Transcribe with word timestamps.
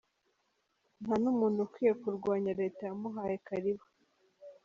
Nta 1.01 1.13
n’ 1.21 1.25
umuntu 1.33 1.57
ukwiye 1.65 1.93
kurwanya 2.01 2.51
Leta 2.61 2.81
yamuhaye 2.89 3.35
karibu”. 3.47 3.85